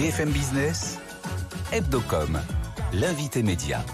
[0.00, 0.98] BFM Business,
[1.72, 2.40] Hebdocom,
[2.94, 3.84] l'invité média.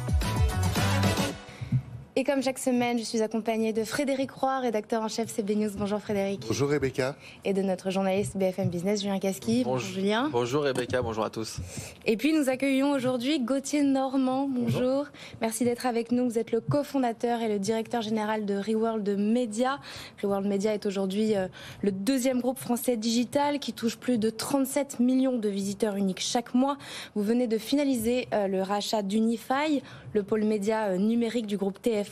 [2.19, 5.71] Et comme chaque semaine, je suis accompagnée de Frédéric Roy, rédacteur en chef CB News.
[5.77, 6.45] Bonjour Frédéric.
[6.49, 7.15] Bonjour Rebecca.
[7.45, 9.65] Et de notre journaliste BFM Business, Julien Casqui.
[9.65, 10.31] Bonjour, Julien.
[10.33, 11.59] Bonjour Rebecca, bonjour à tous.
[12.07, 14.49] Et puis nous accueillons aujourd'hui Gauthier Normand.
[14.49, 15.09] Bonjour.
[15.43, 16.25] Merci d'être avec nous.
[16.25, 19.79] Vous êtes le cofondateur et le directeur général de Reworld Media.
[20.23, 21.49] Reworld Media est aujourd'hui euh,
[21.83, 26.55] le deuxième groupe français digital qui touche plus de 37 millions de visiteurs uniques chaque
[26.55, 26.79] mois.
[27.15, 29.83] Vous venez de finaliser euh, le rachat d'Unify,
[30.15, 32.06] le pôle média euh, numérique du groupe TF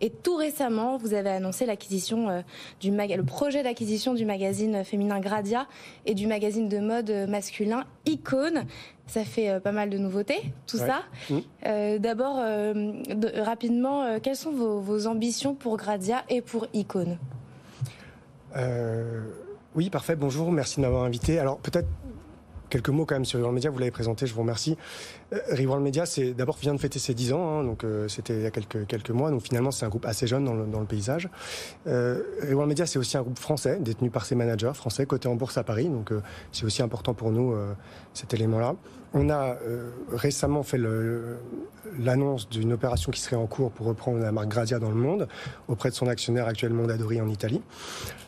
[0.00, 2.40] et tout récemment, vous avez annoncé l'acquisition euh,
[2.80, 5.66] du le projet d'acquisition du magazine féminin Gradia
[6.06, 8.64] et du magazine de mode masculin Icône.
[9.06, 11.02] Ça fait euh, pas mal de nouveautés, tout ça.
[11.28, 11.38] Mmh.
[11.66, 12.36] Euh, d'abord,
[13.42, 17.18] rapidement, quelles sont vos, ambitions pour Gradia et pour Icône?
[19.74, 20.14] Oui, parfait.
[20.14, 21.40] Bonjour, merci de m'avoir invité.
[21.40, 21.88] Alors peut-être
[22.74, 24.76] quelques mots quand même sur Reworld Media, vous l'avez présenté, je vous remercie.
[25.32, 28.34] Euh, Reworld Media, c'est d'abord vient de fêter ses 10 ans, hein, donc euh, c'était
[28.34, 31.28] il y a quelques, mois, donc finalement c'est un groupe assez jeune dans le, paysage.
[31.86, 35.36] Euh, Reworld Media, c'est aussi un groupe français, détenu par ses managers français, coté en
[35.36, 37.54] bourse à Paris, donc euh, c'est aussi important pour nous
[38.12, 38.74] cet élément-là.
[39.14, 39.56] On a
[40.12, 40.80] récemment fait
[41.98, 45.28] l'annonce d'une opération qui serait en cours pour reprendre la marque Gradia dans le monde,
[45.68, 47.62] auprès de son actionnaire actuel Mondadori en Italie.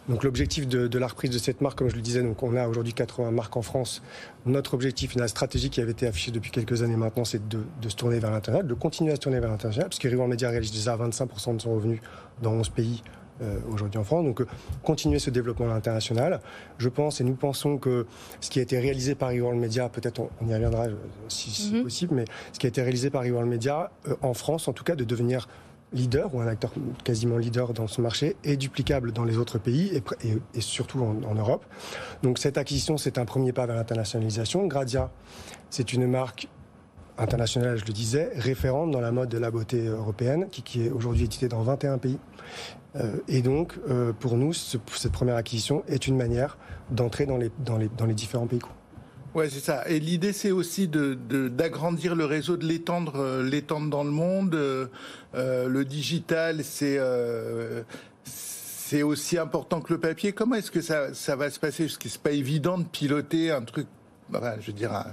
[0.09, 2.93] Donc l'objectif de, la reprise de cette marque, comme je le disais, on a aujourd'hui
[2.93, 4.03] 80 marques en France.
[4.45, 7.97] Notre objectif, la stratégie qui avait été affichée depuis quelques années maintenant, c'est de, se
[7.97, 10.97] tourner vers l'international, de continuer à se tourner vers l'international, parce que Media réalise déjà
[10.97, 12.01] 25% de son revenu
[12.43, 13.03] dans 11 pays
[13.43, 14.25] euh, aujourd'hui en France.
[14.25, 14.47] Donc euh,
[14.83, 16.41] continuer ce développement international.
[16.79, 18.07] Je pense et nous pensons que
[18.41, 20.95] ce qui a été réalisé par Reworld Media, peut-être on, y reviendra euh,
[21.29, 21.83] si, si mm-hmm.
[21.83, 23.91] possible, mais ce qui a été réalisé par Reworld Media
[24.23, 25.49] en France, en tout cas, de devenir
[25.93, 26.73] leader ou un acteur
[27.05, 30.03] quasiment leader dans ce marché est duplicable dans les autres pays et,
[30.55, 31.65] et, surtout en, Europe.
[32.23, 34.67] Donc cette acquisition, c'est un premier pas vers l'internationalisation.
[34.67, 35.11] Gradia,
[35.71, 36.49] c'est une marque
[37.19, 41.25] internationale, je le disais, référente dans la mode de la beauté européenne, qui, est aujourd'hui
[41.25, 42.19] éditée dans 21 pays.
[42.97, 46.59] Euh, et donc, euh, pour nous, cette première acquisition est une manière
[46.91, 47.51] d'entrer dans les,
[48.15, 48.61] différents pays.
[49.35, 49.87] Ouais, c'est ça.
[49.89, 53.61] Et l'idée, c'est aussi d'agrandir le réseau, de l'étendre, euh,
[53.91, 54.57] dans le monde.
[55.35, 56.99] Le digital, c'est
[59.03, 60.33] aussi important que le papier.
[60.33, 61.85] Comment est-ce que ça ça va se passer?
[61.85, 63.89] Parce que c'est pas évident de piloter un truc.
[64.33, 64.93] Je veux dire.
[64.93, 65.07] Un,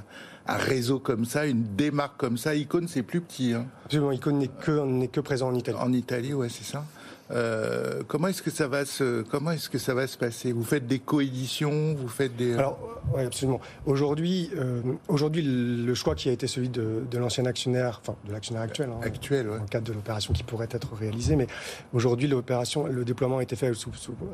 [0.48, 3.54] un réseau comme ça, une démarque comme ça, Icône, c'est plus petit.
[3.54, 3.66] Hein.
[3.86, 5.78] Absolument, Icône n'est que, n'est que présent en Italie.
[5.80, 6.84] En Italie, ouais, c'est ça.
[7.34, 10.52] Euh, comment est-ce que ça va se comment est-ce que ça va se passer?
[10.52, 12.78] Vous faites des coéditions, vous faites des Alors
[13.14, 13.60] oui, absolument.
[13.86, 18.32] Aujourd'hui, euh, aujourd'hui, le choix qui a été celui de, de l'ancien actionnaire, enfin de
[18.32, 19.58] l'actionnaire actuel, hein, actuel, ouais.
[19.70, 21.48] cadre de l'opération qui pourrait être réalisée, mais
[21.94, 23.72] aujourd'hui l'opération, le déploiement a été fait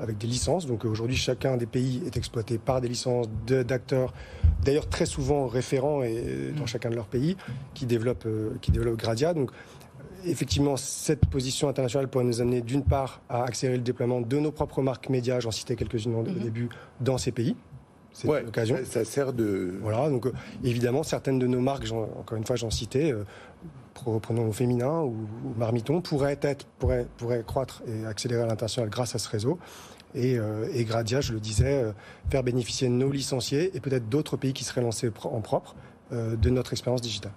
[0.01, 0.65] avec des licences.
[0.65, 4.13] Donc aujourd'hui, chacun des pays est exploité par des licences d'acteurs,
[4.63, 6.67] d'ailleurs très souvent référents et dans mm.
[6.67, 7.37] chacun de leurs pays,
[7.73, 9.33] qui développent euh, qui développent Gradia.
[9.33, 9.51] Donc
[10.25, 14.51] effectivement, cette position internationale pourrait nous amener d'une part à accélérer le déploiement de nos
[14.51, 16.39] propres marques médias, j'en citais quelques-unes au mhm.
[16.39, 16.69] début,
[16.99, 17.55] dans ces pays.
[18.11, 18.77] C'est ouais, l'occasion.
[18.83, 19.75] Ça, sert de.
[19.81, 23.23] Voilà, donc euh, évidemment, certaines de nos marques, encore une fois, j'en citais, euh,
[24.05, 25.15] reprenons au féminin ou,
[25.57, 29.59] Marmiton, pourraient, être, pourraient, pourraient croître et accélérer à l'international grâce à ce réseau.
[30.15, 31.85] Et, euh, et, Gradia, je le disais,
[32.31, 36.49] faire bénéficier nos licenciés et peut-être d'autres pays qui seraient lancés en propre euh, de
[36.49, 37.31] notre expérience digitale.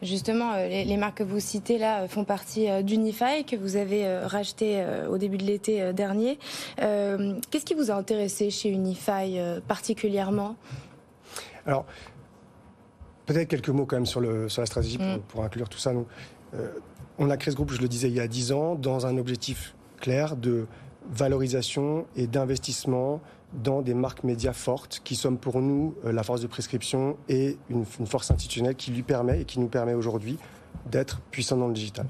[0.00, 4.18] Justement, euh, les, marques que vous citez là font partie euh, d'Unify que vous avez
[4.18, 6.38] racheté au début de l'été dernier.
[6.76, 10.56] Qu'est-ce qui vous a intéressé chez Unify particulièrement?
[11.66, 11.84] Alors,
[13.26, 15.44] peut-être quelques mots quand même sur, le, sur la stratégie pour, mm.
[15.44, 15.92] inclure tout ça.
[17.18, 19.18] on a créé ce groupe, je le disais, il y a 10 ans, dans un
[19.18, 20.66] objectif clair de
[21.10, 23.20] valorisation et d'investissement
[23.52, 27.56] dans des marques médias fortes qui sont pour nous euh, la force de prescription et
[27.70, 30.38] une, force institutionnelle qui lui permet et qui nous permet aujourd'hui
[30.90, 32.06] d'être puissant dans le digital.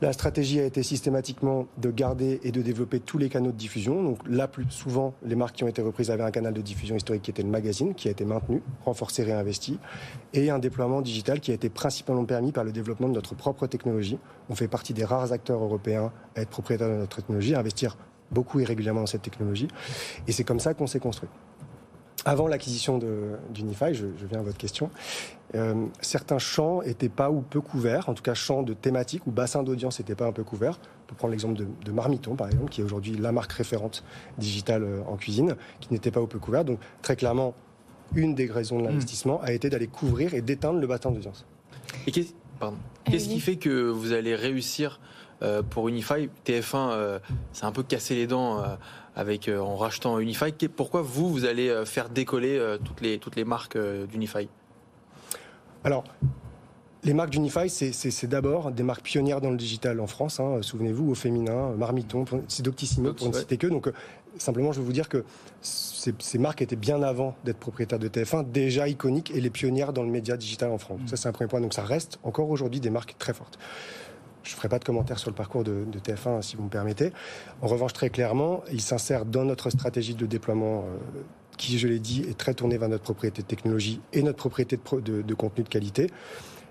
[0.00, 4.02] La stratégie a été systématiquement de garder et de développer tous les canaux de diffusion.
[4.02, 6.96] Donc là, plus souvent, les marques qui ont été reprises avaient un canal de diffusion
[6.96, 9.78] historique qui était le magazine, qui a été maintenu, renforcé, réinvesti,
[10.34, 13.68] et un déploiement digital qui a été principalement permis par le développement de notre propre
[13.68, 14.18] technologie.
[14.50, 17.96] On fait partie des rares acteurs européens à être propriétaires de notre technologie, à investir
[18.32, 19.68] beaucoup et régulièrement dans cette technologie.
[20.26, 21.28] Et c'est comme ça qu'on s'est construit.
[22.24, 23.00] Avant l'acquisition
[23.50, 24.90] d'Unify, je, je, viens à votre question,
[25.54, 29.32] euh, certains champs étaient pas ou peu couverts, en tout cas champs de thématiques ou
[29.32, 30.78] bassins d'audience n'étaient pas un peu couverts.
[31.08, 34.04] Pour prendre l'exemple de, de, Marmiton, par exemple, qui est aujourd'hui la marque référente
[34.38, 36.64] digitale euh, en cuisine, qui n'était pas ou peu couvert.
[36.64, 37.54] Donc très clairement,
[38.14, 41.44] une des raisons de l'investissement a été d'aller couvrir et d'éteindre le bassin d'audience.
[42.06, 45.21] Et qu'est-ce qui fait que vous allez réussir euh,
[45.70, 46.28] pour Unify.
[46.46, 47.18] TF1 euh,
[47.52, 48.66] s'est un peu cassé les dents euh,
[49.16, 50.52] avec en rachetant Unify.
[50.74, 54.48] Pourquoi vous vous allez faire décoller toutes les toutes les marques d'Unify?
[55.84, 56.04] Alors,
[57.04, 60.38] les marques d'Unify, c'est d'abord des marques pionnières dans le digital en France.
[60.38, 60.58] Hein.
[60.62, 63.66] Souvenez-vous, au féminin, Marmiton, c'est Doctissimo, pour ne citer que.
[63.66, 63.92] Donc, euh,
[64.38, 65.24] simplement, je veux vous dire que
[65.60, 70.04] ces, marques étaient bien avant d'être propriétaires de TF1, déjà iconiques et les pionnières dans
[70.04, 71.00] le média digital en France.
[71.06, 71.60] Ça, c'est un premier point.
[71.60, 73.58] Donc, ça reste encore aujourd'hui des marques très fortes.
[74.42, 77.12] Je ne ferai pas de commentaires sur le parcours de, TF1, si vous me permettez.
[77.60, 80.84] En revanche, très clairement, il s'insère dans notre stratégie de déploiement.
[80.86, 81.20] Euh,
[81.58, 84.78] qui, je l'ai dit, est très tournée vers notre propriété de technologie et notre propriété
[85.04, 86.08] de, de contenu de qualité.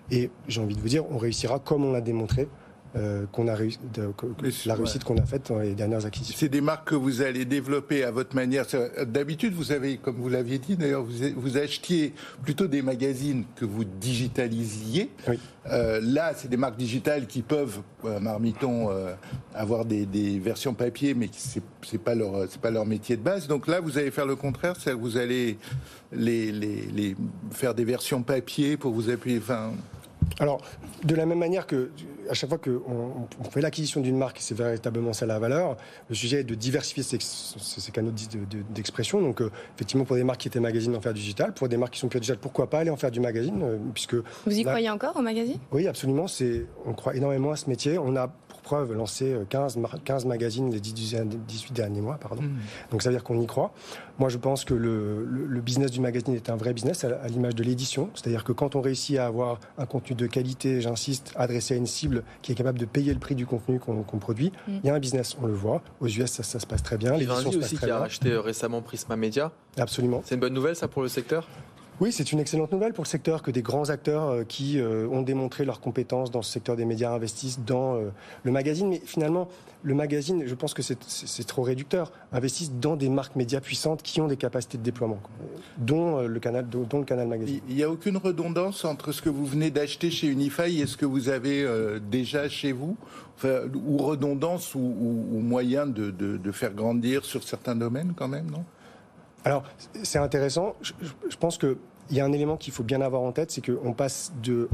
[0.10, 2.50] Et j'ai envie de vous dire, on réussira comme on l'a démontré
[2.98, 3.80] euh, qu'on a réussi,
[4.66, 6.36] la réussite qu'on a faite dans les dernières acquisitions.
[6.38, 8.66] C'est des marques que vous allez développer à votre manière.
[9.06, 13.64] D'habitude, vous avez, comme vous l'aviez dit d'ailleurs, vous, vous, achetiez plutôt des magazines que
[13.64, 15.10] vous digitaliziez.
[15.30, 15.40] Oui.
[15.68, 18.90] Euh, là, c'est des marques digitales qui peuvent, euh, Marmiton,
[19.56, 23.48] avoir des, versions papier, mais c'est n'est pas leur c'est pas leur métier de base.
[23.48, 25.58] Donc là, vous allez faire le contraire, c'est-à-dire que vous allez
[26.12, 27.16] les, les, les,
[27.52, 29.38] faire des versions papier pour vous appuyer.
[29.38, 29.72] Enfin,
[30.40, 30.62] alors,
[31.04, 31.92] de la même manière que
[32.30, 35.76] à chaque fois qu'on on fait l'acquisition d'une marque, c'est véritablement ça la valeur.
[36.10, 38.12] Le sujet est de diversifier ses, canaux
[38.70, 39.22] d'expression.
[39.22, 41.54] Donc, euh, effectivement, pour des marques qui étaient magazines, en faire du digital.
[41.54, 43.78] Pour des marques qui sont plus digitales, pourquoi pas aller en faire du magazine euh,
[43.94, 45.58] puisque Vous y croyez encore au magazine?
[45.72, 46.26] Oui, absolument.
[46.86, 47.98] On croit énormément à ce métier.
[47.98, 48.32] On a
[48.72, 52.18] preuve, lancé 15, 15 magazines les 18 derniers mois.
[52.18, 52.42] Pardon.
[52.42, 52.58] Hmm.
[52.90, 53.74] Donc ça veut dire qu'on y croit.
[54.18, 57.56] Moi, je pense que le, le, business du magazine est un vrai business à, l'image
[57.56, 58.10] de l'édition.
[58.14, 61.86] C'est-à-dire que quand on réussit à avoir un contenu de qualité, j'insiste, adressé à une
[61.86, 64.80] cible qui est capable de payer le prix du contenu qu'on produit, hmm.
[64.84, 65.82] il y a un business, on le voit.
[66.00, 67.18] Aux US, ça, se passe très bien.
[67.18, 69.52] L'édition aussi qui a racheté euh, récemment Prisma Media.
[69.78, 70.22] Absolument.
[70.24, 71.46] C'est une bonne nouvelle, ça, pour le secteur?
[72.02, 75.08] Oui, c'est une excellente nouvelle pour le secteur que des grands acteurs euh, qui euh,
[75.10, 78.10] ont démontré leurs compétences dans ce secteur des médias investissent dans euh,
[78.44, 78.90] le magazine.
[78.90, 79.48] Mais finalement,
[79.84, 84.20] le magazine, je pense que c'est trop réducteur, investissent dans des marques médias puissantes qui
[84.20, 85.20] ont des capacités de déploiement,
[85.78, 87.62] dont le canal, dont le canal magazine.
[87.68, 90.98] Il n'y a aucune redondance entre ce que vous venez d'acheter chez Unify et ce
[90.98, 91.68] que vous avez
[92.12, 92.96] déjà chez vous,
[93.44, 98.64] ou redondance ou, moyen de, de faire grandir sur certains domaines quand même, non?
[99.44, 99.64] Alors,
[100.04, 100.76] c'est intéressant.
[100.82, 100.94] Je,
[101.30, 101.78] je, pense que
[102.12, 103.94] il y a un élément qu'il faut bien avoir en tête, c'est qu'on on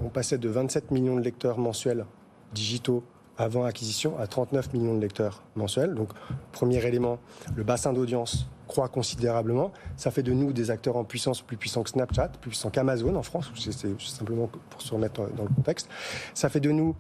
[0.09, 2.05] passait de 27 millions de lecteurs mensuels
[2.53, 3.03] digitaux
[3.37, 5.93] avant acquisition à 39 millions de lecteurs mensuels.
[5.93, 6.09] Donc,
[6.51, 7.19] premier élément,
[7.55, 9.71] le bassin d'audience croît considérablement.
[9.95, 13.15] Ça fait de nous des acteurs en puissance plus puissants que Snapchat, plus puissants qu'Amazon
[13.15, 13.51] en France.
[13.55, 15.87] C'est simplement pour se remettre dans le contexte.
[16.33, 16.95] Ça fait de nous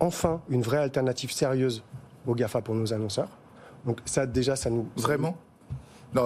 [0.00, 1.84] enfin une vraie alternative sérieuse
[2.26, 3.28] aux GAFA pour nos annonceurs.
[3.84, 4.88] Donc ça déjà, ça nous...
[4.96, 5.36] Vraiment?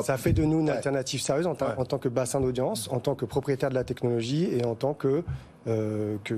[0.02, 3.24] Ça fait de nous une alternative sérieuse en, tant que bassin d'audience, en tant que
[3.24, 5.22] propriétaire de la technologie et en tant que,
[5.66, 6.34] euh, que,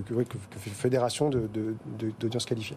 [0.55, 2.77] fédération d'audience qualifiée.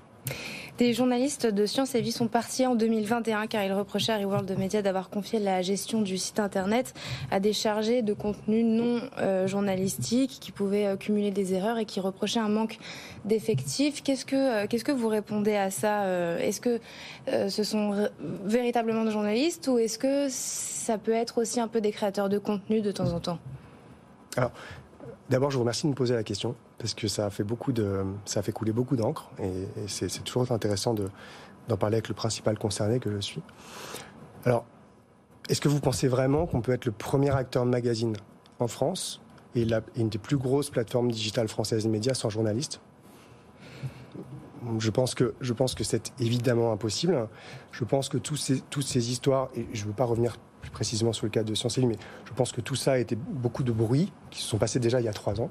[0.77, 4.49] Des journalistes de Sciences et Vie sont partis en 2021 car ils reprochaient à Reworld
[4.57, 6.93] Media d'avoir confié la gestion du site internet
[7.31, 11.85] à des chargés de contenu non euh, journalistique qui pouvaient euh, cumuler des erreurs et
[11.85, 12.77] qui reprochaient un manque
[13.25, 14.01] d'effectifs.
[14.03, 16.05] Qu'est-ce que euh, qu'est-ce que vous répondez à ça
[16.39, 16.79] Est-ce que
[17.27, 18.09] ce sont
[18.45, 22.37] véritablement des journalistes ou est-ce que ça peut être aussi un peu des créateurs de
[22.37, 23.39] contenu de temps en temps?
[24.37, 24.51] Alors,
[25.29, 28.71] d'abord, je vous remercie de me poser la question parce que ça a fait couler
[28.71, 33.41] beaucoup d'encre et, c'est toujours intéressant d'en parler avec le principal concerné que je suis.
[34.45, 34.65] Alors,
[35.49, 38.15] est-ce que vous pensez vraiment qu'on peut être le premier acteur de magazine
[38.59, 39.21] en France
[39.55, 42.81] et, une des plus grosses plateformes digitales françaises de médias sans journaliste?
[44.77, 47.29] Je pense que je pense que c'est évidemment impossible.
[47.71, 51.25] Je pense que toutes ces histoires, et je ne veux pas revenir plus précisément sur
[51.25, 54.11] le cas de Sciences mais je pense que tout ça a été beaucoup de bruit
[54.29, 55.49] qui se sont passés déjà il y a trois ans.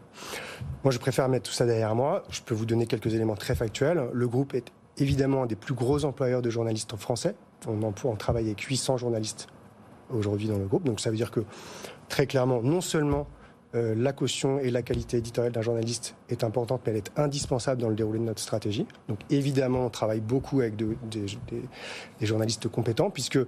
[0.85, 2.23] Moi, je préfère mettre tout ça derrière moi.
[2.31, 4.09] Je peux vous donner quelques éléments très factuels.
[4.13, 7.35] Le groupe est évidemment un des plus gros employeurs de journalistes français.
[7.67, 9.49] On emploie, on travaille avec 800 journalistes
[10.11, 10.85] aujourd'hui dans le groupe.
[10.85, 11.41] Donc ça veut dire que
[12.09, 13.27] très clairement, non seulement
[13.75, 17.83] euh, la caution et la qualité éditoriale d'un journaliste est importante, mais elle est indispensable
[17.83, 18.87] dans le déroulé de notre stratégie.
[19.09, 23.39] Donc évidemment, on travaille beaucoup avec des, journalistes compétents, puisque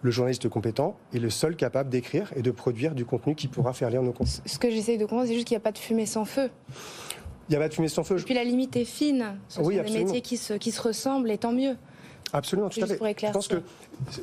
[0.00, 3.74] le journaliste compétent est le seul capable d'écrire et de produire du contenu qui pourra
[3.74, 4.40] faire lire nos contenus.
[4.46, 6.48] Ce que j'essaye de comprendre, c'est juste qu'il n'y a pas de fumée sans feu.
[7.48, 8.18] Il n'y a pas de fumée sans feu.
[8.18, 9.38] Et puis la limite est fine.
[9.48, 11.76] Ce sont des métiers qui se, qui se ressemblent, et tant mieux.
[12.32, 12.98] Absolument, tout à fait.
[12.98, 13.62] Je pense que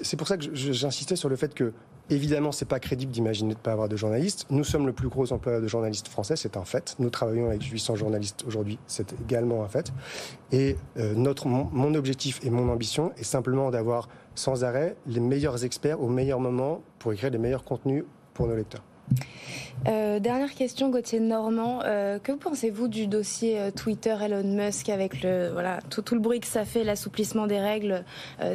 [0.01, 1.73] c'est pour ça que j'insistais sur le fait que
[2.09, 4.45] Évidemment, c'est pas crédible d'imaginer de ne pas avoir de journalistes.
[4.49, 6.95] Nous sommes le plus gros employeur de journalistes français, c'est un fait.
[6.99, 9.93] Nous travaillons avec 800 journalistes aujourd'hui, c'est également un fait.
[10.51, 15.63] Et euh, notre, mon, objectif et mon ambition est simplement d'avoir sans arrêt les meilleurs
[15.63, 18.83] experts au meilleur moment pour écrire les meilleurs contenus pour nos lecteurs.
[19.87, 21.81] Euh, dernière question, Gauthier Normand.
[21.83, 26.39] Euh, que pensez-vous du dossier euh, Twitter Elon Musk avec le, voilà, tout, le bruit
[26.39, 28.05] que ça fait, l'assouplissement des règles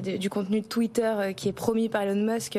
[0.02, 2.58] du contenu de Twitter qui est promis par Elon Musk?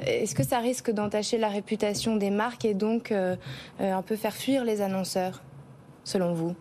[0.00, 4.64] Est-ce que ça risque d'entacher la réputation des marques et donc un peu faire fuir
[4.64, 5.42] les annonceurs
[6.04, 6.54] selon vous?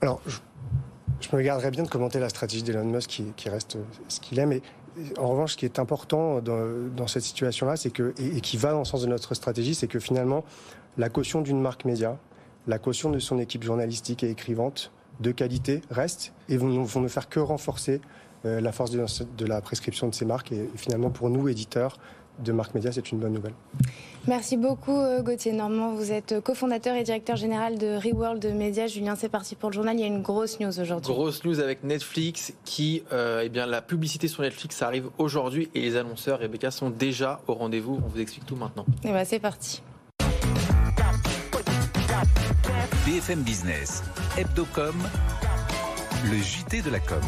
[0.00, 4.38] Alors, je, me garderais bien de commenter la stratégie d'Elon Musk qui, reste ce qu'il
[4.38, 4.60] est, mais
[5.18, 8.80] en revanche, ce qui est important dans, cette situation-là, c'est que, et, qui va dans
[8.80, 10.44] le sens de notre stratégie, c'est que finalement,
[10.98, 12.18] la caution d'une marque média,
[12.66, 17.28] la caution de son équipe journalistique et écrivante de qualité reste et vont, ne faire
[17.28, 18.00] que renforcer
[18.44, 20.52] euh, la force de, la prescription de ces marques.
[20.52, 21.98] Et, finalement, pour nous, éditeurs,
[22.38, 23.54] de marques médias, c'est une bonne nouvelle.
[24.26, 25.94] Merci beaucoup euh, Gauthier Normand.
[25.94, 28.86] Vous êtes cofondateur et directeur général de Reworld Media.
[28.86, 29.96] Julien, c'est parti pour le journal.
[29.96, 31.12] Il y a une grosse news aujourd'hui.
[31.12, 35.80] Grosse news avec Netflix qui, euh, eh bien, la publicité sur Netflix arrive aujourd'hui et
[35.80, 38.00] les annonceurs, Rebecca, sont déjà au rendez-vous.
[38.04, 38.86] On vous explique tout maintenant.
[39.04, 39.82] Et eh ben, c'est parti.
[43.04, 44.04] BFM Business,
[44.38, 44.94] Hebdocom,
[46.30, 47.20] le JT de la com.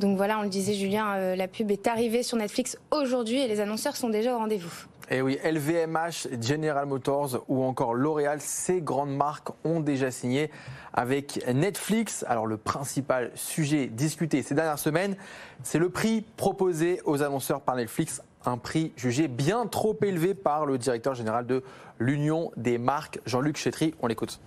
[0.00, 3.48] Donc voilà, on le disait Julien, euh, la pub est arrivée sur Netflix aujourd'hui et
[3.48, 4.86] les annonceurs sont déjà au rendez-vous.
[5.08, 10.50] Et eh oui, LVMH, General Motors ou encore L'Oréal, ces grandes marques ont déjà signé
[10.92, 12.24] avec Netflix.
[12.28, 15.16] Alors le principal sujet discuté ces dernières semaines,
[15.62, 20.66] c'est le prix proposé aux annonceurs par Netflix, un prix jugé bien trop élevé par
[20.66, 21.62] le directeur général de
[22.00, 23.94] l'Union des marques, Jean-Luc Chétry.
[24.02, 24.40] On l'écoute.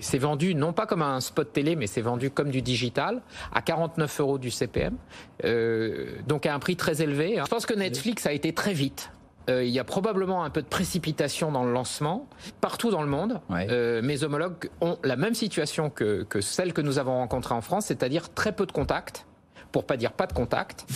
[0.00, 3.22] C'est vendu non pas comme un spot télé, mais c'est vendu comme du digital,
[3.52, 4.96] à 49 euros du CPM,
[5.44, 7.36] euh, donc à un prix très élevé.
[7.42, 9.10] Je pense que Netflix a été très vite.
[9.50, 12.28] Euh, il y a probablement un peu de précipitation dans le lancement
[12.60, 13.40] partout dans le monde.
[13.50, 17.60] Euh, mes homologues ont la même situation que, que celle que nous avons rencontrée en
[17.60, 19.26] France, c'est-à-dire très peu de contacts,
[19.72, 20.86] pour pas dire pas de contacts.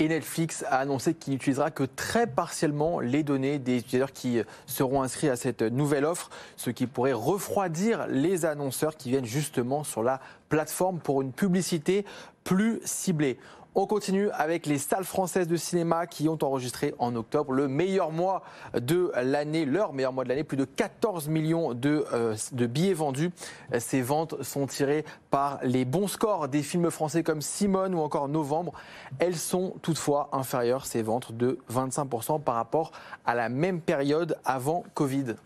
[0.00, 5.02] Et Netflix a annoncé qu'il n'utilisera que très partiellement les données des utilisateurs qui seront
[5.02, 10.02] inscrits à cette nouvelle offre, ce qui pourrait refroidir les annonceurs qui viennent justement sur
[10.02, 12.06] la plateforme pour une publicité
[12.44, 13.36] plus ciblée.
[13.76, 18.10] On continue avec les salles françaises de cinéma qui ont enregistré en octobre le meilleur
[18.10, 18.42] mois
[18.74, 22.94] de l'année, leur meilleur mois de l'année, plus de 14 millions de, euh, de, billets
[22.94, 23.30] vendus.
[23.78, 28.28] Ces ventes sont tirées par les bons scores des films français comme Simone ou encore
[28.28, 28.72] Novembre.
[29.20, 32.90] Elles sont toutefois inférieures, ces ventes, de 25% par rapport
[33.24, 35.36] à la même période avant Covid.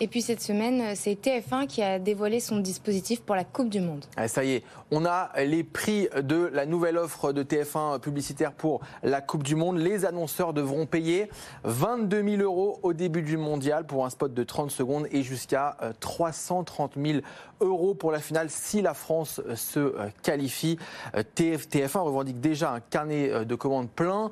[0.00, 3.80] Et puis cette semaine, c'est TF1 qui a dévoilé son dispositif pour la Coupe du
[3.80, 4.04] Monde.
[4.16, 4.62] Ah, ça y est,
[4.92, 9.56] on a les prix de la nouvelle offre de TF1 publicitaire pour la Coupe du
[9.56, 9.78] Monde.
[9.78, 11.28] Les annonceurs devront payer
[11.64, 15.76] 22 000 euros au début du mondial pour un spot de 30 secondes et jusqu'à
[15.98, 17.18] 330 euh, 000
[17.60, 20.78] euros pour la finale si la France euh, se euh, qualifie.
[21.16, 24.30] TF1 revendique déjà un carnet de commandes plein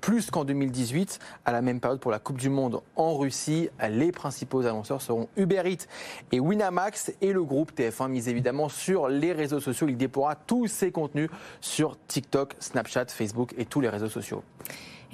[0.00, 1.18] plus qu'en 2018.
[1.44, 5.28] À la même période pour la Coupe du Monde en Russie, les principaux annonceurs seront
[5.36, 5.86] Uber Eats
[6.32, 9.88] et Winamax et le groupe TF1 mise évidemment sur les réseaux sociaux.
[9.88, 14.42] Il déploiera tous ses contenus sur TikTok, Snapchat, Facebook et tous les réseaux sociaux.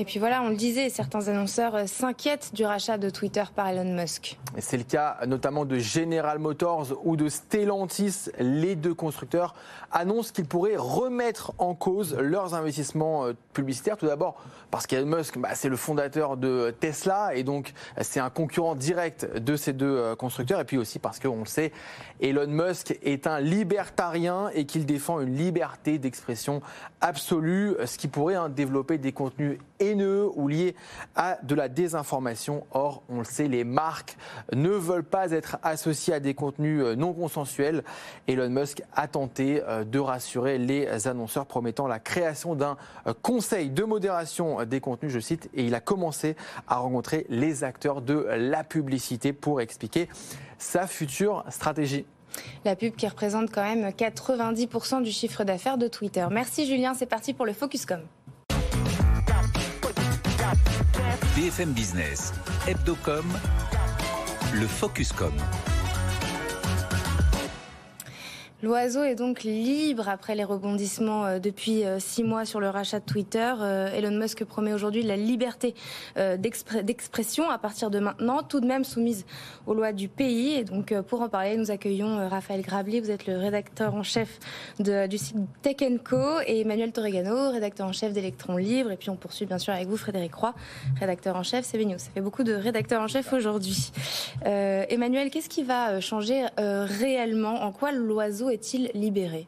[0.01, 3.67] Et puis voilà, on le disait, certains annonceurs euh, s'inquiètent du rachat de Twitter par
[3.67, 4.39] Elon Musk.
[4.59, 8.31] C'est le cas notamment de General Motors ou de Stellantis.
[8.39, 9.57] Les deux constructeurs
[9.91, 13.97] annoncent qu'ils pourraient remettre en cause leurs investissements euh, publicitaires.
[13.97, 14.41] Tout d'abord
[14.71, 19.27] parce qu'Elon Musk, bah, c'est le fondateur de Tesla et donc c'est un concurrent direct
[19.37, 20.61] de ces deux euh, constructeurs.
[20.61, 21.73] Et puis aussi parce qu'on le sait,
[22.21, 26.63] Elon Musk est un libertarien et qu'il défend une liberté d'expression
[27.01, 30.75] absolue, ce qui pourrait hein, développer des contenus haineux ou liés
[31.15, 32.67] à de la désinformation.
[32.73, 34.17] Or, on le sait, les marques
[34.53, 37.85] ne veulent pas être associées à des contenus euh, non consensuels.
[38.27, 43.71] Elon Musk a tenté euh, de rassurer les annonceurs promettant la création d'un euh, conseil
[43.71, 48.27] de modération des contenus, je cite, et il a commencé à rencontrer les acteurs de
[48.37, 50.09] la publicité pour expliquer
[50.59, 52.07] sa future stratégie.
[52.65, 56.27] La pub qui représente quand même 90% du chiffre d'affaires de Twitter.
[56.31, 58.01] Merci Julien, c'est parti pour le Focuscom.
[61.35, 62.33] BFM Business,
[62.67, 63.27] Hebdocom,
[64.55, 65.33] le Focuscom.
[68.61, 72.99] L'oiseau est donc libre après les rebondissements euh, depuis euh, six mois sur le rachat
[72.99, 73.55] de Twitter.
[73.61, 75.77] Euh, Elon Musk promet aujourd'hui la liberté
[76.17, 79.25] d'expression à partir de maintenant, tout de même soumise
[79.67, 80.55] aux lois du pays.
[80.55, 83.01] Et donc, pour en parler, nous accueillons Raphaël Grabli.
[83.01, 84.41] Vous êtes le rédacteur en chef
[84.81, 88.91] du site Tech Co et Emmanuel Torregano, rédacteur en chef d'Electron Libre.
[88.91, 90.55] Et puis, on poursuit bien sûr avec vous, Frédéric Roy,
[90.99, 93.93] rédacteur en chef CB Ça fait beaucoup de rédacteurs en chef aujourd'hui.
[94.45, 97.63] Emmanuel, qu'est-ce qui va changer réellement?
[97.63, 99.47] En quoi l'oiseau est-il libéré?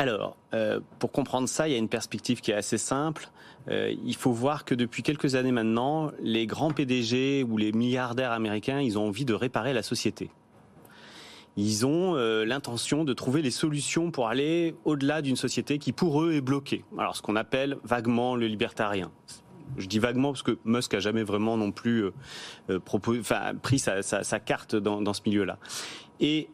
[0.00, 3.28] Alors, euh, pour comprendre ça, il y a une perspective qui est assez simple.
[3.68, 8.32] Euh, il faut voir que depuis quelques années maintenant, les grands PDG ou les milliardaires
[8.32, 10.30] américains, ils ont envie de réparer la société.
[11.58, 16.22] Ils ont euh, l'intention de trouver les solutions pour aller au-delà d'une société qui, pour
[16.22, 16.82] eux, est bloquée.
[16.96, 19.10] Alors, ce qu'on appelle vaguement le libertarien.
[19.76, 22.06] Je dis vaguement parce que Musk a jamais vraiment non plus
[23.62, 25.58] pris sa, carte dans, dans ce milieu-là.
[26.20, 26.48] Et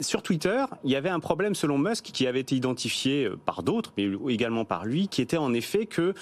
[0.00, 3.62] sur Twitter, il y avait un problème selon Musk qui avait été identifié euh, par
[3.62, 6.14] d'autres, mais également par lui, qui était en effet que,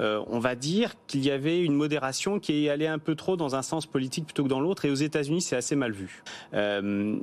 [0.00, 3.54] euh, on va dire qu'il y avait une modération qui allait un peu trop dans
[3.54, 6.22] un sens politique plutôt que dans l'autre, et aux États-Unis c'est assez mal vu.
[6.54, 7.16] Euh,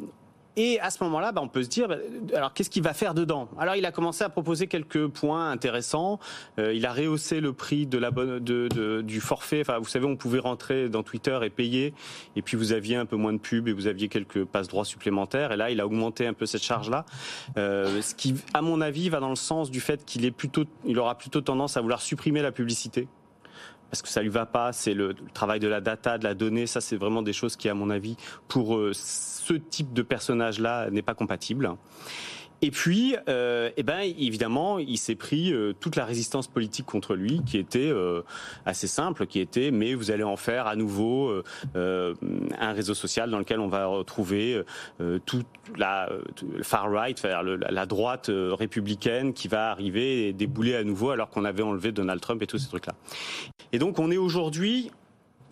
[0.56, 1.98] et à ce moment-là, bah, on peut se dire, bah,
[2.34, 3.50] alors qu'est-ce qu'il va faire dedans?
[3.58, 6.20] Alors il a commencé à proposer quelques points intéressants.
[6.58, 9.62] Euh, il a rehaussé le prix de la bonne, de, du forfait.
[9.62, 11.94] Enfin, vous savez, on pouvait rentrer dans Twitter et payer,
[12.36, 15.52] et puis vous aviez un peu moins de pub et vous aviez quelques passe-droits supplémentaires.
[15.52, 17.06] Et là, il a augmenté un peu cette charge-là,
[17.58, 20.34] euh, ce qui, à mon avis, va dans le sens du fait qu'il
[20.98, 23.08] aura plutôt tendance à vouloir supprimer la publicité
[23.90, 24.72] parce que ça lui va pas.
[24.72, 26.68] C'est le, travail de la data, de la donnée.
[26.68, 30.90] Ça, c'est vraiment des choses qui, à mon avis, pour euh, ce type de personnage-là,
[30.92, 31.72] n'est pas compatible.
[32.62, 37.16] Et puis, euh, eh ben, évidemment, il s'est pris euh, toute la résistance politique contre
[37.16, 38.22] lui, qui était euh,
[38.66, 41.42] assez simple, qui était mais vous allez en faire à nouveau
[41.76, 42.14] euh,
[42.60, 44.62] un réseau social dans lequel on va retrouver
[45.26, 45.46] toute
[45.78, 46.10] la
[46.62, 51.64] far right, la, droite républicaine, qui va arriver et débouler à nouveau, alors qu'on avait
[51.64, 52.94] enlevé Donald Trump et tous ces trucs-là.
[53.72, 54.92] Et donc, on est aujourd'hui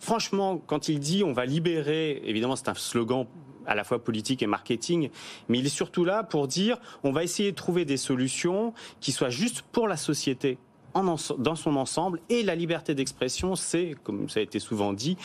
[0.00, 3.26] franchement, quand il dit on va libérer, évidemment c'est un slogan
[3.68, 5.10] à la fois politique et marketing,
[5.48, 9.12] mais il est surtout là pour dire on va essayer de trouver des solutions qui
[9.12, 10.58] soient justes pour la société
[10.94, 15.16] dans son ensemble et la liberté d'expression, c'est, comme ça a été souvent dit,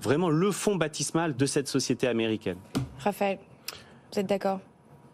[0.00, 2.58] vraiment le fond baptismal de cette société américaine.
[2.98, 3.38] Raphaël,
[4.12, 4.60] vous êtes d'accord?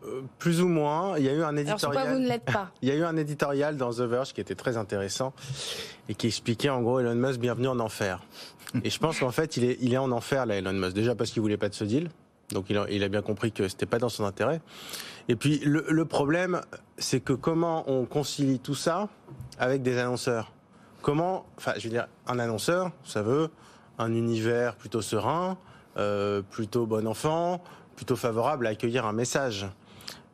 [0.05, 1.19] Euh, plus ou moins.
[1.19, 2.03] Il y a eu un éditorial.
[2.03, 2.71] Alors, vous ne l'êtes pas?
[2.83, 5.33] Il y a eu un éditorial dans The Verge qui était très intéressant
[6.09, 8.23] et qui expliquait en gros Elon Musk bienvenue en enfer.
[8.85, 10.95] Et je pense qu'en fait il est, il est en enfer là Elon Musk.
[10.95, 12.11] Déjà parce qu'il voulait pas de ce deal.
[12.53, 14.61] Donc il a, bien compris que c'était pas dans son intérêt.
[15.29, 16.63] Et puis le, problème,
[16.97, 19.09] c'est que comment on concilie tout ça
[19.59, 20.53] avec des annonceurs?
[21.03, 23.51] Comment, enfin, je veux dire, un annonceur, ça veut
[23.99, 25.59] un univers plutôt serein,
[25.97, 27.63] euh, plutôt bon enfant,
[27.97, 29.67] plutôt favorable à accueillir un message.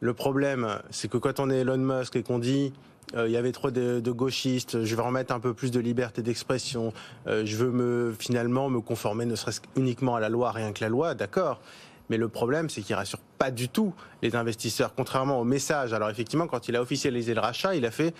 [0.00, 2.72] Le problème, c'est que quand on est Elon Musk et qu'on dit
[3.16, 6.22] euh, il y avait trop de, gauchistes, je vais remettre un peu plus de liberté
[6.22, 6.92] d'expression,
[7.26, 10.82] euh, je veux me finalement me conformer ne serait-ce uniquement à la loi, rien que
[10.82, 11.60] la loi, d'accord.
[12.10, 15.92] Mais le problème, c'est qu'il rassure pas du tout les investisseurs, contrairement au message.
[15.92, 18.14] Alors effectivement, quand il a officialisé le rachat, il a fait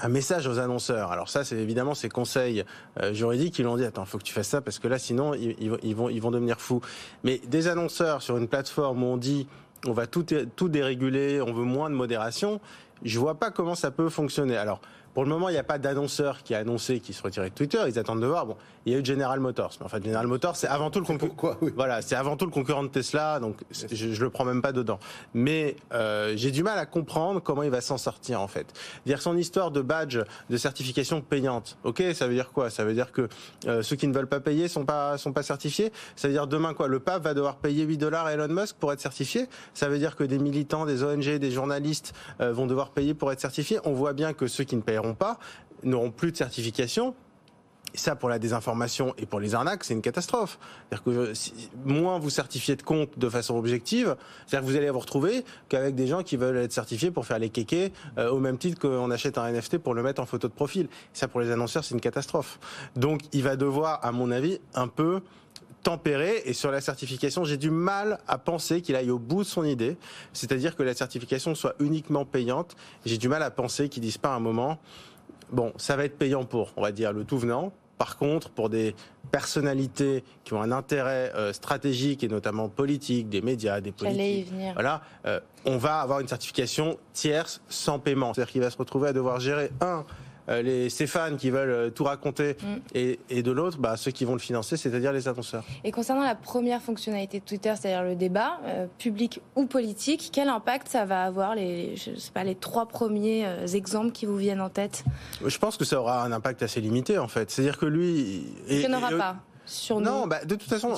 [0.00, 1.12] un message aux annonceurs.
[1.12, 2.64] Alors ça, c'est évidemment ces conseils
[3.00, 3.84] euh, juridiques qui l'ont dit.
[3.84, 6.80] Attends, faut que tu fasses ça parce que là, sinon, ils, vont, devenir fous.
[7.22, 9.46] Mais des annonceurs sur une plateforme où on dit
[9.86, 10.24] on va tout,
[10.56, 12.58] tout déréguler, on veut moins de modération,
[13.02, 14.56] je vois pas comment ça peut fonctionner.
[14.56, 14.80] Alors
[15.14, 17.54] pour le moment, il n'y a pas d'annonceur qui a annoncé qu'il se retirait de
[17.54, 17.78] Twitter.
[17.86, 18.46] Ils attendent de voir.
[18.46, 19.72] Bon, il y a eu General Motors.
[19.78, 21.56] Mais en fait, General Motors, c'est avant tout le concurrent.
[21.76, 23.38] Voilà, c'est avant tout le concurrent de Tesla.
[23.38, 24.98] Donc, je, ne le prends même pas dedans.
[25.32, 28.66] Mais euh, j'ai du mal à comprendre comment il va s'en sortir en fait.
[29.06, 30.18] Dire son histoire de badge
[30.50, 31.78] de certification payante.
[31.84, 32.68] Ok, ça veut dire quoi?
[32.70, 33.28] Ça veut dire que
[33.66, 35.92] euh, ceux qui ne veulent pas payer sont pas sont pas certifiés?
[36.16, 36.88] Ça veut dire demain quoi?
[36.88, 39.46] Le pape va devoir payer 8 dollars à Elon Musk pour être certifié?
[39.74, 43.30] Ça veut dire que des militants, des ONG, des journalistes euh, vont devoir payer pour
[43.30, 43.78] être certifiés?
[43.84, 45.38] On voit bien que ceux qui ne paieront pas
[45.82, 47.14] n'auront plus de certification.
[47.96, 50.58] ça, pour la désinformation et pour les arnaques, c'est une catastrophe.
[50.90, 51.32] C'est-à-dire que
[51.84, 55.94] moins vous certifiez de compte de façon objective, c'est-à-dire que vous allez vous retrouver qu'avec
[55.94, 59.10] des gens qui veulent être certifiés pour faire les kékés, euh, au même titre qu'on
[59.10, 60.88] achète un NFT pour le mettre en photo de profil.
[61.12, 62.58] ça, pour les annonceurs, c'est une catastrophe.
[62.96, 65.20] Donc, il va devoir, à mon avis, un peu
[65.84, 66.42] tempéré.
[66.46, 69.64] Et sur la certification, j'ai du mal à penser qu'il aille au bout de son
[69.64, 69.96] idée,
[70.32, 72.74] c'est-à-dire que la certification soit uniquement payante.
[73.06, 74.78] J'ai du mal à penser qu'il dise pas à un moment,
[75.52, 77.72] bon, ça va être payant pour, on va dire, le tout venant.
[77.98, 78.96] Par contre, pour des
[79.30, 85.02] personnalités qui ont un intérêt euh, stratégique et notamment politique, des médias, des politiques, voilà,
[85.26, 88.34] euh, on va avoir une certification tierce sans paiement.
[88.34, 90.04] C'est-à-dire qu'il va se retrouver à devoir gérer un
[90.48, 92.96] les, ces fans qui veulent euh, tout raconter mm.
[93.30, 95.64] et, de l'autre, bah, ceux qui vont le financer, c'est-à-dire les annonceurs.
[95.84, 100.48] Et concernant la première fonctionnalité de Twitter, c'est-à-dire le débat, euh, public ou politique, quel
[100.48, 104.60] impact ça va avoir les, je sais pas, les trois premiers exemples qui vous viennent
[104.60, 105.04] en tête?
[105.44, 107.50] Je pense que ça aura un impact assez limité en fait.
[107.50, 108.44] C'est-à-dire que lui...
[108.68, 110.94] Il n'y en aura pas sur non, bah, de toute façon,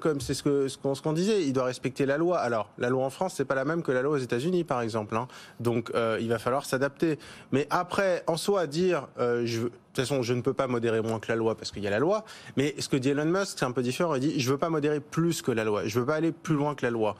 [0.00, 0.42] comme c'est ce
[0.78, 2.38] qu'on ce qu'on disait, il doit respecter la loi.
[2.38, 4.80] Alors, la loi en France, c'est pas la même que la loi aux États-Unis, par
[4.80, 5.16] exemple.
[5.16, 5.28] Hein.
[5.60, 7.18] Donc, euh, il va falloir s'adapter.
[7.52, 11.00] Mais après, en soi, dire, euh, je, de toute façon, je ne peux pas modérer
[11.00, 12.24] moins que la loi parce qu'il y a la loi.
[12.56, 14.14] Mais ce que dit Elon Musk, c'est un peu différent.
[14.16, 15.82] Il dit, je veux pas modérer plus que la loi.
[15.86, 17.16] Je veux pas aller plus loin que la loi.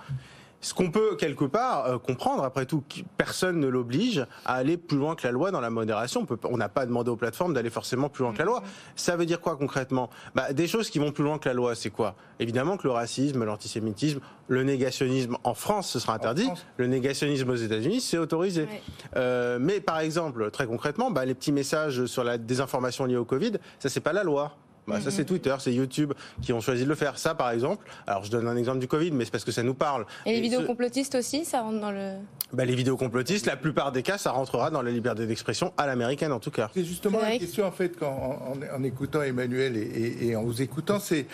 [0.60, 2.82] Ce qu'on peut quelque part euh, comprendre, après tout,
[3.16, 6.26] personne ne l'oblige à aller plus loin que la loi dans la modération.
[6.44, 8.62] On n'a pas demandé aux plateformes d'aller forcément plus loin que la loi.
[8.96, 10.10] Ça veut dire quoi concrètement?
[10.34, 12.16] Bah, Des choses qui vont plus loin que la loi, c'est quoi?
[12.40, 14.18] Évidemment que le racisme, l'antisémitisme,
[14.48, 16.50] le négationnisme en France, ce sera interdit.
[16.76, 18.62] Le négationnisme aux États-Unis, c'est autorisé.
[18.62, 18.82] Ouais.
[19.16, 23.24] Euh, mais par exemple, très concrètement, bah, les petits messages sur la désinformation liée au
[23.24, 24.56] Covid, ça c'est pas la loi.
[24.88, 27.18] Bah, Ça c'est Twitter, c'est YouTube qui ont choisi de le faire.
[27.18, 29.62] Ça par exemple, alors je donne un exemple du Covid, mais c'est parce que ça
[29.62, 30.07] nous parle.
[30.27, 32.14] Et les vidéos ce- complotistes aussi, ça rentre dans le.
[32.53, 35.87] bah, les vidéos complotistes, la plupart des cas, ça rentrera dans la liberté d'expression à
[35.87, 36.70] l'américaine en tout cas.
[36.74, 40.37] C'est justement la question en fait quand, en, en- en écoutant Emmanuel et, et- et
[40.37, 41.27] en vous écoutant, c'est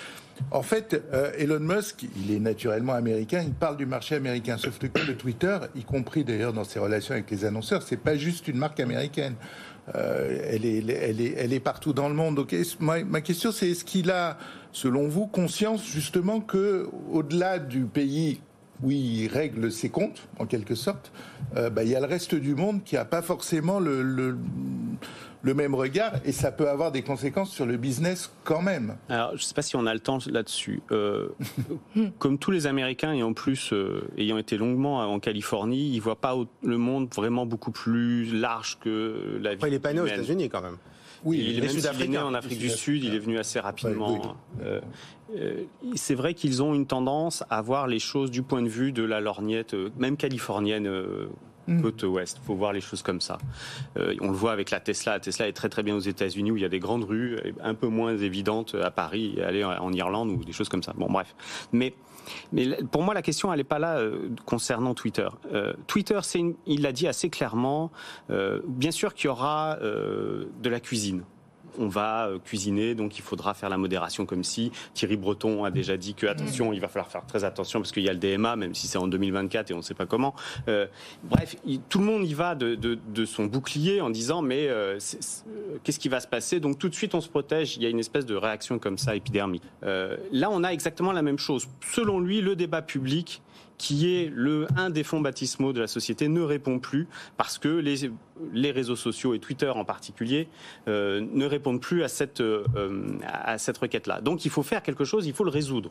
[0.50, 4.78] en fait euh, Elon Musk, il est naturellement américain, il parle du marché américain, sauf
[4.78, 8.48] que le Twitter, y compris d'ailleurs dans ses relations avec les annonceurs, c'est pas juste
[8.48, 9.34] une marque américaine.
[9.94, 12.36] Euh, elle, est, elle, est, elle est partout dans le monde.
[12.36, 14.38] Donc, ma, question, c'est est-ce qu'il a,
[14.72, 18.40] selon vous, conscience justement que, au-delà du pays
[18.82, 21.12] où il règle ses comptes, en quelque sorte,
[21.56, 24.36] euh, bah, il y a le reste du monde qui n'a pas forcément le,
[25.42, 28.96] le même regard et ça peut avoir des conséquences sur le business quand même.
[29.08, 30.80] Alors, je ne sais pas si on a le temps là-dessus.
[30.94, 31.28] Euh,
[32.18, 36.02] comme tous les Américains, et en plus euh, ayant été longuement en Californie, ils ne
[36.02, 39.56] voient pas le monde vraiment beaucoup plus large que la vie.
[39.56, 40.06] Après, il est pas né aux.
[40.06, 40.76] États-unis quand même.
[41.24, 42.68] Oui, il, est même est né en Afrique du.
[42.68, 44.12] Sud, il est venu assez rapidement.
[44.12, 44.20] oui.
[44.62, 44.80] Euh,
[45.34, 48.92] euh, c'est vrai qu'ils ont une tendance à voir les choses du point de vue
[48.92, 50.88] de la lorgnette, euh, même californienne.
[51.68, 51.82] Euh, Mm.
[51.82, 53.38] Côte ouest, faut voir les choses comme ça.
[53.96, 55.12] Euh, on le voit avec la Tesla.
[55.12, 57.38] La Tesla est très très bien aux États-Unis où il y a des grandes rues,
[57.44, 60.92] et un peu moins évidentes à Paris, aller en- Irlande ou des choses comme ça.
[60.96, 61.34] Bon, bref.
[61.72, 61.94] Mais
[62.52, 65.28] mais pour moi, la question, elle n'est pas là euh, concernant Twitter.
[65.52, 67.90] Euh, Twitter, c'est il l'a dit assez clairement.
[68.30, 71.22] euh, bien sûr qu'il y aura euh, de la cuisine.
[71.78, 75.70] On va euh, cuisiner, donc il faudra faire la modération comme si Thierry Breton a
[75.70, 78.18] déjà dit que attention, il va falloir faire très attention parce qu'il y a le
[78.18, 80.34] DMA, même si c'est en 2024 et on ne sait pas comment.
[80.68, 80.86] Euh,
[81.22, 81.56] bref,
[81.88, 84.98] tout le monde y va de, son bouclier en disant mais euh,
[85.82, 86.60] qu'est-ce qui va se passer?
[86.60, 87.76] Donc tout de suite on se protège.
[87.76, 89.62] Il y a une espèce de réaction comme ça épidermique.
[89.82, 91.68] Là, on a exactement la même chose.
[91.92, 93.42] Selon lui, le débat public
[93.78, 97.68] qui est le, un des fonds baptismaux de la société, ne répond plus parce que
[97.68, 98.10] les,
[98.52, 100.48] les réseaux sociaux et Twitter en particulier
[100.88, 102.64] euh, ne répondent plus à cette, euh,
[103.26, 104.20] à cette requête-là.
[104.20, 105.90] Donc il faut faire quelque chose, il faut le résoudre.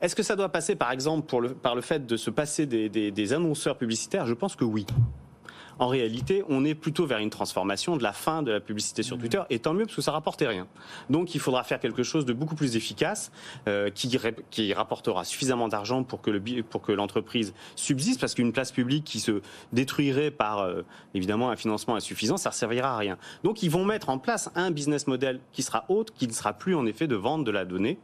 [0.00, 3.76] Est-ce que ça doit passer par exemple par le fait de se passer des annonceurs
[3.76, 4.26] publicitaires?
[4.26, 4.86] Je pense que oui.
[5.78, 9.18] En réalité, on est plutôt vers une transformation de la fin de la publicité sur
[9.18, 10.66] Twitter, et tant mieux parce que ça rapportait rien.
[11.10, 13.32] Donc il faudra faire quelque chose de beaucoup plus efficace,
[13.68, 18.52] euh, qui, rapportera suffisamment d'argent pour que le bi- pour que l'entreprise subsiste, parce qu'une
[18.52, 19.40] place publique qui se
[19.72, 20.82] détruirait par euh,
[21.14, 23.18] évidemment un financement insuffisant, ça ne servira à rien.
[23.44, 26.52] Donc ils vont mettre en place un business model qui sera autre, qui ne sera
[26.52, 27.98] plus en effet de vente de la donnée.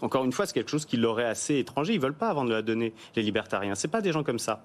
[0.00, 1.94] Encore une fois, c'est quelque chose qui leur est assez étranger.
[1.94, 3.76] Ils veulent pas vendre de la donnée, les libertariens.
[3.76, 4.64] C'est pas des gens comme ça.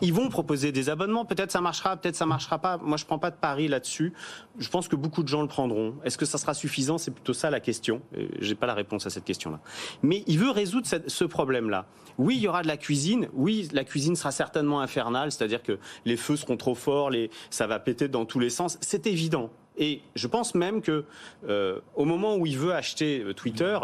[0.00, 1.24] Ils vont proposer des abonnements.
[1.24, 2.78] Peut-être ça marchera, peut-être ça marchera pas.
[2.78, 4.12] Moi, je prends pas de pari là-dessus.
[4.58, 5.94] Je pense que beaucoup de gens le prendront.
[6.04, 6.98] Est-ce que ça sera suffisant?
[6.98, 8.02] C'est plutôt ça la question.
[8.16, 9.60] Euh, J'ai pas la réponse à cette question-là.
[10.02, 11.86] Mais il veut résoudre ce problème-là.
[12.18, 13.28] Oui, il y aura de la cuisine.
[13.32, 17.30] Oui, la cuisine sera certainement infernale, c'est-à-dire que les feux seront trop forts, les...
[17.50, 18.78] ça va péter dans tous les sens.
[18.80, 19.50] C'est évident.
[19.78, 21.04] Et je pense même que
[21.48, 23.78] euh, au moment où il veut acheter euh, Twitter,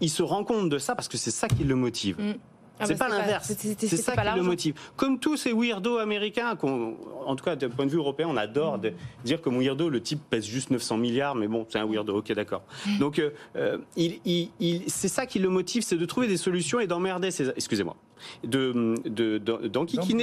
[0.00, 2.16] il se rend compte de ça parce que c'est ça qui le motive.
[2.20, 2.34] Mm.
[2.80, 3.52] Ah c'est bah, pas l'inverse.
[3.78, 4.74] C'est ça qui le motive.
[4.96, 8.78] Comme tous ces weirdos américains, en tout cas d'un point de vue européen, on adore
[8.78, 8.92] de
[9.24, 12.16] dire que mon weirdo, le type pèse juste 900 milliards, mais bon, c'est un weirdo,
[12.18, 12.62] ok, d'accord.
[12.98, 16.36] Donc, euh, euh, il, il- il- c'est ça qui le motive, c'est de trouver des
[16.36, 17.96] solutions et d'emmerder ses, excusez-moi,
[18.44, 19.40] de, de,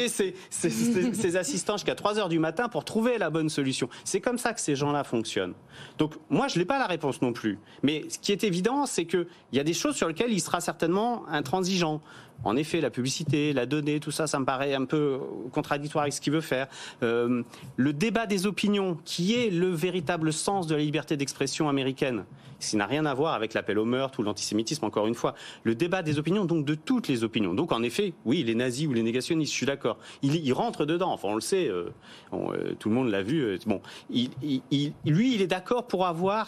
[0.07, 3.89] ses, ses- ses- ses assistants jusqu'à 3 heures du matin pour trouver la bonne solution.
[4.03, 5.53] C'est comme ça que ces gens-là fonctionnent.
[5.97, 7.59] Donc, moi, je n'ai pas la réponse non plus.
[7.83, 10.61] Mais ce qui est évident, c'est qu'il y a des choses sur lesquelles il sera
[10.61, 12.01] certainement intransigeant.
[12.43, 15.19] En effet, la publicité, la donnée, tout ça, ça me paraît un peu
[15.51, 16.67] contradictoire avec ce qu'il veut faire.
[17.03, 17.43] Euh,
[17.75, 22.23] le débat des opinions, qui est le véritable sens de la liberté d'expression américaine,
[22.59, 25.35] qui n'a rien à voir avec l'appel au meurtre ou l'antisémitisme, encore une fois.
[25.63, 27.53] Le débat des opinions, donc de toutes les opinions.
[27.53, 29.97] Donc en effet, oui, les nazis ou les négationnistes, je suis d'accord.
[30.21, 31.89] Il, il rentre dedans, enfin on le sait, euh,
[32.33, 33.59] euh, tout le monde l'a vu.
[33.65, 36.47] bon, lui, il est d'accord pour avoir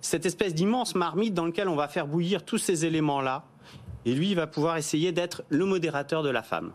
[0.00, 3.44] cette espèce d'immense marmite dans laquelle on va faire bouillir tous ces éléments-là.
[4.04, 6.72] Et lui, il va pouvoir essayer d'être le modérateur de la femme.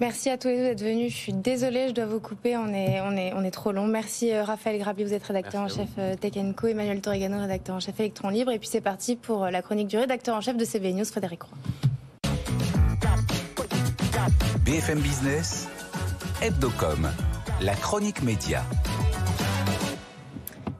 [0.00, 1.12] Merci à tous les deux d'être venus.
[1.12, 2.56] Je suis désolée, je dois vous couper.
[2.56, 3.86] On est, on est, on est trop long.
[3.86, 6.66] Merci euh, Raphaël Grabli, vous êtes rédacteur Merci en chef euh, Tech Co.
[6.66, 8.50] Emmanuel Torregano, rédacteur en chef Electron Libre.
[8.50, 11.04] Et puis c'est parti pour euh, la chronique du rédacteur en chef de CB News,
[11.04, 11.56] Frédéric Roy.
[14.64, 15.68] BFM Business,
[16.40, 17.08] Hebdocom,
[17.60, 18.64] la chronique média.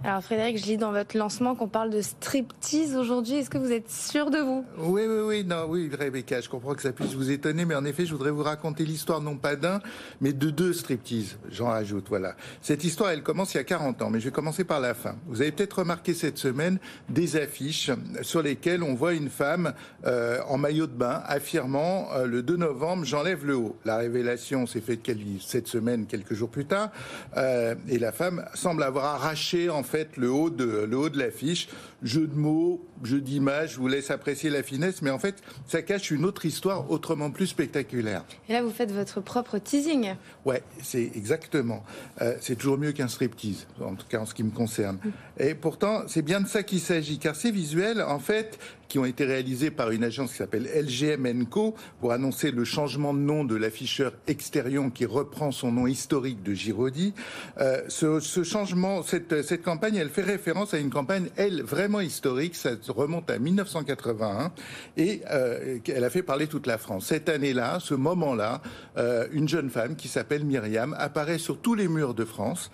[0.04, 3.34] Alors Frédéric, je lis dans votre lancement qu'on parle de striptease aujourd'hui.
[3.34, 4.64] Est-ce que vous êtes sûr de vous?
[4.78, 7.84] Oui, oui, oui, non, oui, Rebecca, je comprends que ça puisse vous étonner, mais en
[7.84, 9.80] effet, je voudrais vous raconter l'histoire non pas d'un,
[10.20, 11.38] mais de deux striptease.
[11.50, 12.34] J'en rajoute, voilà.
[12.62, 14.94] Cette histoire, elle commence il y a 40 ans, mais je vais commencer par la
[14.94, 15.14] fin.
[15.28, 19.72] Vous avez peut-être remarqué cette semaine des affiches sur lesquelles on voit une femme
[20.04, 23.76] euh, en maillot de bain affirmant euh, le 2 novembre, j'enlève le haut.
[23.84, 25.08] La révélation s'est faite
[25.40, 26.90] cette semaine, quelques jours plus tard,
[27.36, 31.18] euh, et la femme semble avoir arraché en fait le haut de le haut de
[31.18, 31.68] l'affiche.
[32.02, 35.36] Jeu de mots, jeu d'image, je vous laisse apprécier la finesse, mais en fait,
[35.68, 38.24] ça cache une autre histoire autrement plus spectaculaire.
[38.48, 40.14] Et là, vous faites votre propre teasing.
[40.44, 41.84] Ouais, c'est exactement.
[42.20, 44.98] Euh, c'est toujours mieux qu'un striptease, en tout cas en ce qui me concerne.
[45.38, 48.58] Et pourtant, c'est bien de ça qu'il s'agit, car ces visuels, en fait,
[48.92, 53.14] qui ont été réalisés par une agence qui s'appelle LGM Co pour annoncer le changement
[53.14, 57.14] de nom de l'afficheur Exterion qui reprend son nom historique de Giraudy.
[57.58, 62.54] Euh, ce, changement, cette, cette campagne, elle fait référence à une campagne, elle, vraiment historique.
[62.54, 64.52] Ça remonte à 1981
[64.98, 67.06] et euh, elle a fait parler toute la France.
[67.06, 68.60] Cette année-là, ce moment-là,
[68.98, 72.70] euh, une jeune femme qui s'appelle Myriam apparaît sur tous les murs de France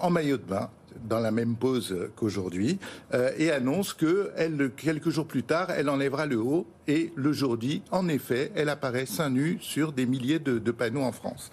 [0.00, 0.70] en maillot de bain
[1.08, 2.78] dans la même pose qu'aujourd'hui,
[3.12, 6.66] euh, et annonce que elle, quelques jours plus tard, elle enlèvera le haut.
[6.86, 11.02] Et le jour dit, en effet, elle apparaît seins nus sur des milliers de panneaux
[11.02, 11.50] en France,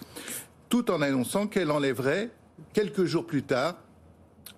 [0.68, 2.30] tout en annonçant qu'elle enlèverait
[2.72, 3.76] quelques jours plus tard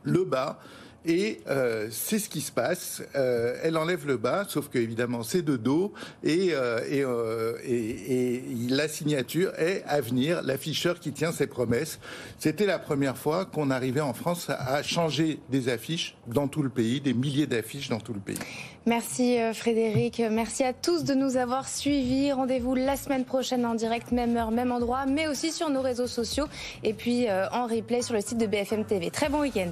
[0.03, 0.59] le bas
[1.07, 3.03] et euh, c'est ce qui se passe.
[3.15, 8.89] Euh, elle enlève le bas, sauf que évidemment c'est de dos, et, euh, et, la
[8.89, 11.99] signature est à venir, l'afficheur qui tient ses promesses.
[12.39, 16.71] C'était la première fois qu'on arrivait en France à changer des affiches dans tout le
[16.71, 18.39] pays, des milliers d'affiches dans tout le pays.
[18.87, 22.33] Merci Frédéric, merci à tous de nous avoir suivis.
[22.33, 26.07] Rendez-vous la semaine prochaine en direct, même heure, même endroit, mais aussi sur nos réseaux
[26.07, 26.47] sociaux
[26.83, 29.11] et puis en replay sur le site de BFM TV.
[29.11, 29.71] Très bon week-end.